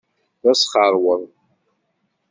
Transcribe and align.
D 0.43 0.45
asxeṛweḍ. 0.51 1.21